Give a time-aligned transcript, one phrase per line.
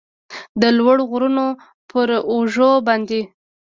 [0.61, 1.45] د لوړو غرونو
[1.89, 3.21] پراوږو باندې